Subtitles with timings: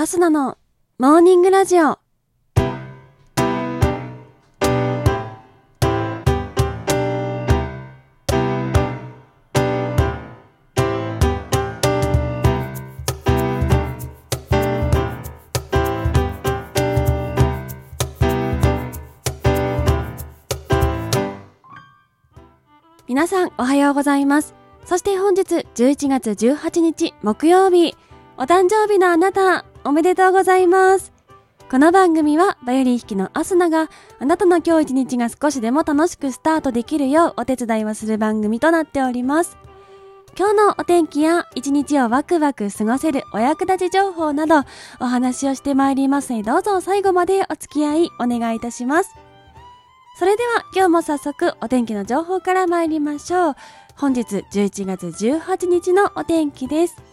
[0.00, 0.56] アスナの
[1.00, 1.98] モーニングラジオ。
[23.08, 24.54] 皆さんおはようございます。
[24.84, 27.96] そして本日11月18日木曜日、
[28.36, 31.12] お誕生日のあなた、おめでとうございます。
[31.70, 39.56] この番組はバイオリン弾きのアスナがあなたの今日一日が少しでも楽しくスタートできるようお手伝いをする番組となっております。
[40.38, 44.62] 今日のお天気や一日をワクワク過ごせるお役立ち情報など
[45.00, 49.10] お話をしてまいりますのでどうぞ最後までお付き合いお願いいたします。
[50.18, 53.54] それでは今日も早速お天気の情報から参りましょう。
[53.96, 57.07] 本日11月18日のお天気です。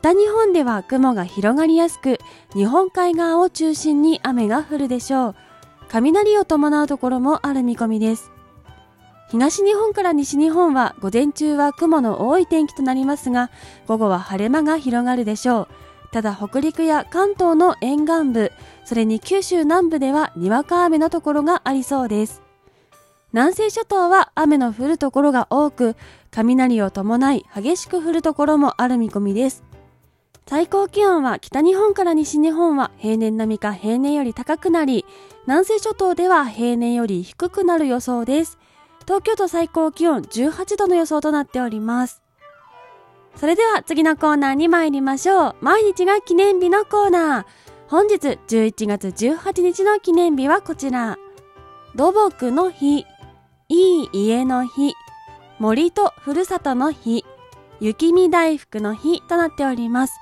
[0.00, 2.18] 北日本では雲が広がりやすく、
[2.54, 5.34] 日本海側を中心に雨が降るでしょう。
[5.90, 8.30] 雷を伴うところもある見込みです。
[9.28, 13.50] 東日本から西日本は午前中は雲の多い天気となりますが、
[13.86, 15.68] 午後は晴れ間が広がるでしょう。
[16.12, 18.52] ただ北陸や関東の沿岸部、
[18.86, 22.40] それに九州南部ではにわか雨のところがありそうです。
[23.34, 25.94] 南西諸島は雨の降るところが多く、
[26.30, 29.62] 雷を伴い激しく降るところもある見込みです。
[30.50, 35.06] 最高気温は北日本から西日本は平年並みか平年より高くなり、
[35.46, 38.58] 南西諸島では平年より低くなる予想です。
[39.02, 42.20] 東京都最高気温18度の予想となっております。
[43.36, 45.56] それでは次のコーナーに参りましょう。
[45.60, 47.44] 毎日が記念日のコーナー。
[47.86, 48.16] 本日
[48.48, 51.16] 11月18日の記念日はこちら。
[51.94, 53.06] 土木の日、
[53.68, 54.94] いい家の日、
[55.60, 57.24] 森とふるさとの日、
[57.78, 60.14] 雪見大福の日となっております。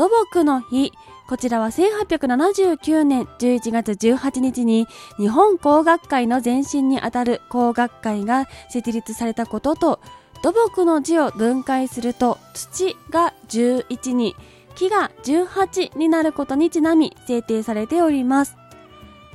[0.00, 0.94] 土木の日、
[1.28, 4.86] こちらは1879年11月18日に
[5.18, 10.00] 日本工学会の前身にあたる工学会が設立されたことと
[10.42, 14.34] 土木の字を分解すると土が11に
[14.74, 18.56] 木が18になることにちなみ制定されております。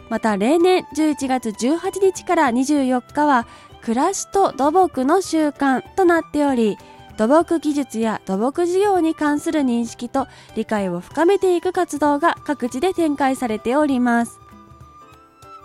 [0.10, 3.46] また例年11月18日から24日は
[3.84, 6.76] 暮らしと土木の習慣となっており
[7.18, 14.40] 土木技術や土木事業に関する認識と理解を深めていく活動が各地で展開されております。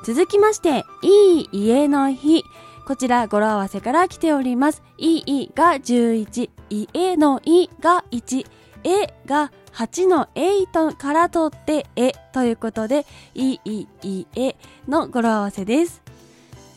[0.05, 2.45] 続きまして、いい家の日。
[2.87, 4.83] こちら語呂合わせから来ております。
[4.97, 8.47] いいが11、家のいが1、
[8.85, 14.57] えが8の8から取ってえということで、いい家
[14.89, 16.03] の語呂合わせです。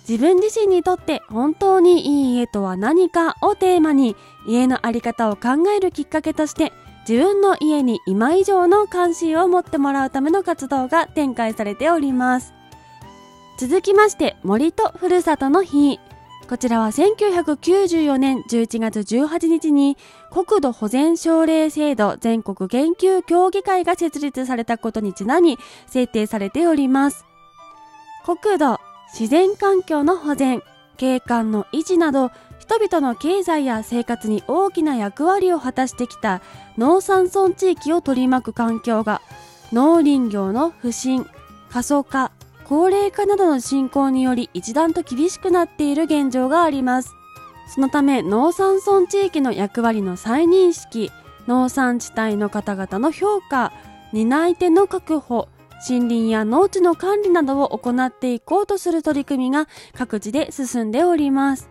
[0.07, 4.15] 自分自身にとって本当にいい家とは何かをテーマに
[4.45, 6.73] 家のあり方を考えるきっかけとして
[7.07, 12.53] 自分の家に今以上の関心を持ってもらうための活動が展開されております。
[13.59, 15.99] 続きまして森とふるさとの日。
[16.49, 19.97] こちらは1994年11月18日に
[20.29, 27.25] 国土保全奨励制度全国研究協議会が設立されたことにちなみ制定されております。
[28.25, 28.79] 国土、
[29.17, 30.63] 自然環境の保全、
[30.97, 36.41] 景観の維持など人々の経済や生活に大きな役割を果たしてきた
[36.79, 39.21] 農山村地域を取り巻く環境が
[39.71, 41.27] 農林業の不振、
[41.69, 42.31] 過疎化、
[42.65, 47.11] 高齢化などの進行により一段と厳しくなっている現状があります。
[47.67, 51.11] そのため農山村地域の役割の再認識、
[51.47, 53.73] 農産地帯の方々の評価、
[54.11, 55.49] 担い手の確保、
[55.87, 61.69] 森林や農地の管理などを行っていこうとする取り組みが各地で進んでおります。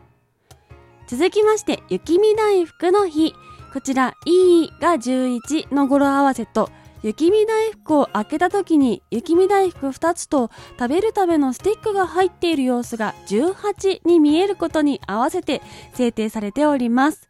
[1.08, 3.34] 続きまして、雪見大福の日。
[3.72, 6.70] こちら、いいが11の語呂合わせと、
[7.02, 15.62] 雪見大福を開けた時に雪見大福2つと食べるためのスティックが入っている様子が18に見えることに合わせて
[15.94, 17.28] 制定されております。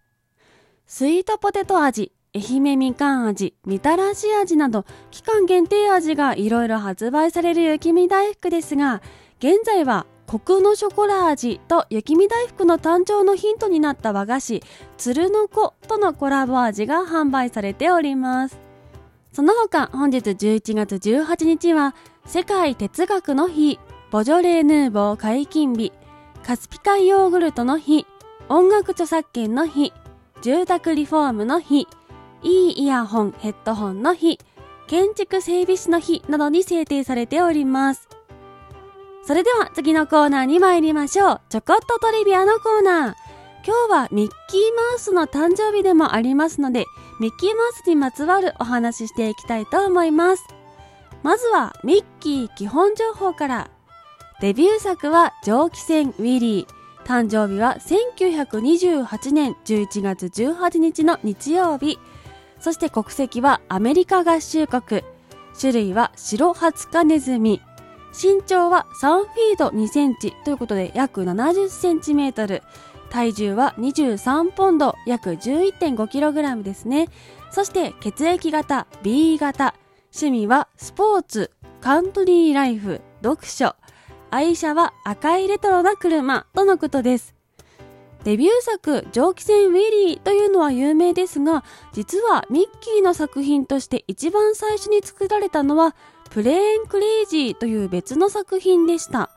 [0.87, 9.03] スイートポテト味、愛媛みかん味、みたらし味など期間限定味がいろいろ発売される雪見大福ですが、
[9.39, 14.63] 現在はコクのショコラ味と雪見大福の誕生のヒントになった和菓子、
[14.97, 18.59] 鶴の子とのコラボ味が販売されております。
[19.33, 21.95] その他本日11月18日は
[22.25, 23.79] 世界哲学の日、
[24.11, 25.93] ボジョレーヌーボー解禁日、
[26.43, 28.07] カスピ海ヨーグルトの日、
[28.49, 29.93] 音楽著作権の日、
[30.41, 31.87] 住宅リフォームの日、
[32.43, 34.39] いいイヤホン、ヘッドホンの日、
[34.87, 38.09] 建築整備士の日などに制定されております。
[39.25, 41.41] それでは次のコーナーに参りましょう。
[41.49, 43.15] ちょこっとトリビアのコーナー。
[43.65, 46.87] 今日はミッキーマウスの誕生日でもありますので、
[47.21, 50.45] ミッキーマウスにまつわるお話ししていきたいと思います。
[51.23, 53.71] まずはミッキー基本情報から。
[54.41, 56.83] デビュー作は蒸気船ウィリー。
[57.05, 62.01] 誕生日は1928年11月18日の日曜日。
[62.63, 65.03] そして国籍はアメリカ合衆国。
[65.59, 67.61] 種類は白ハツカネズミ。
[68.13, 72.63] 身長は3フィード2センチということで約70センチメートル。
[73.11, 77.09] 体重は23ポンド、約 11.5kg ですね。
[77.51, 79.75] そして血液型 B 型。
[80.15, 81.51] 趣味はスポーツ、
[81.81, 83.75] カントリーライフ、読書。
[84.31, 87.42] 愛車は赤いレトロな車とのことです。
[88.25, 95.97] デビュー作、蒸気船ウィリーというのは有名ですが、実はミッキーの作品として一番最初に作られたのは、
[96.31, 99.31] プレーンクレイジーという別の作品でした。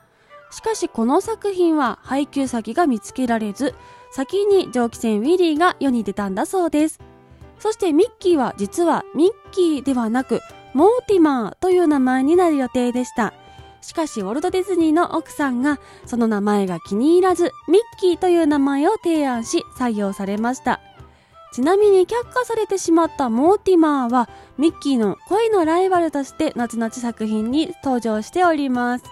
[0.52, 3.74] しかしこの作品は配給先が見つけられず、
[4.12, 7.00] 先に蒸気船ウィリーが世に出たんだそうです。
[7.58, 10.40] そしてミッキーは実はミッキーではなく、
[10.74, 13.34] モーティマーという名前になる予定でした。
[13.86, 20.80] しかし、ウォルト・ディズニーの奥さんが、その名前が気に入らず、ミッキーという名前を提案し、採用されました。
[21.52, 24.28] ちなみに却下されてしまったモーティマーは、
[24.58, 29.04] ミッキーの恋のライバルとして後々作品に登場しております。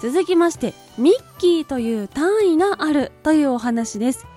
[0.00, 4.28] 続きまして、ミッキーという単位があるというお話です。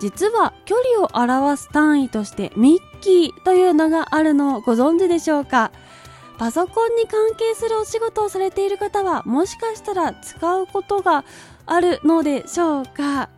[0.00, 5.72] 実は距離を表す単位としてミッキーというのがあるのをご存知でしょうか？
[6.38, 11.24] パソコンに関係するお仕事をされている方はもしかしたら使うことが
[11.66, 13.28] あるのでしょうか？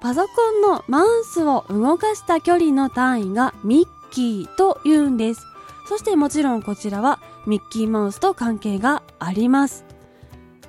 [0.00, 5.40] パソコンのマウスを動かした距離の単位がミッキーと言うんです。
[5.88, 9.86] そしてもちろんこちらはミッキーマウスと関係があります。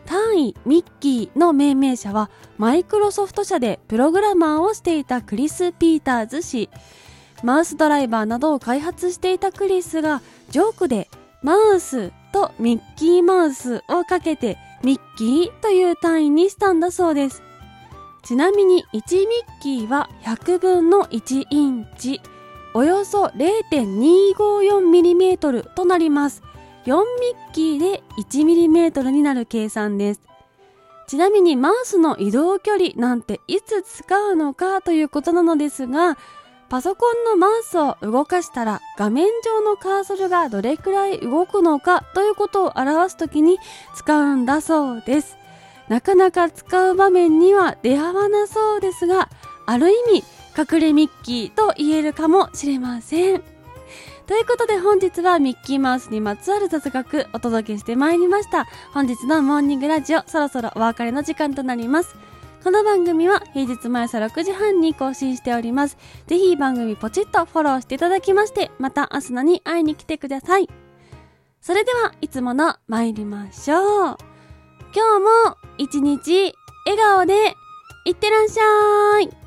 [0.05, 6.69] 単位ミッキーの命名者はマイクロソフト社でプログラマーをしていたクリス・ピーターズ氏。
[7.43, 11.09] マウスドライバーなどを開発していたクリスがジョークで
[11.45, 17.43] マウスとミッキーマウスをかけてミッキーという単位にしたんだそうです。
[18.23, 19.03] ちなみに1ミッ
[19.61, 22.19] キーは100分の1インチ、
[22.73, 26.41] およそ 0.254mm となります。
[26.87, 27.03] 4ミ
[27.51, 30.21] ッキーで 1mm になる計算です。
[31.07, 36.17] ちなみにマウスの移動距離なんていつ使うのかということなのですが、
[36.67, 43.59] パソコンのマウスを動かしたら画面上のカーソルがどれくらい動くのかということを表すときに
[43.95, 45.37] 使うんだそうです。
[45.87, 49.29] なかなか使う場面には出会わなそうですが、
[49.67, 50.23] ある意味
[50.57, 53.43] 隠れミッキーと言えるかもしれません。
[54.25, 58.65] ということで本日はミッキーマウスにまつわる雑学お届けしてまいりました。
[58.91, 62.15] 本日のモーニングラジオそろそろお別れの時間となります。
[62.65, 65.99] この番組は平日毎朝6時半に更新しております。
[66.25, 70.67] ぜひ番組ポチッとフォローしていただきまして、また明日のに会いに来てください。
[71.61, 74.17] それでは、いつもの参りましょう。
[74.95, 76.55] 今日も一日
[76.87, 77.53] 笑顔で
[78.03, 79.44] いってらっしゃい。